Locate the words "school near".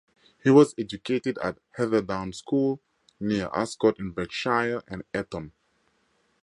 2.33-3.51